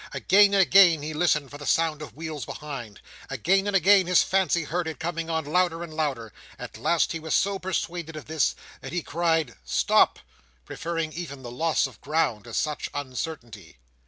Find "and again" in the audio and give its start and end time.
0.55-1.03, 3.67-4.07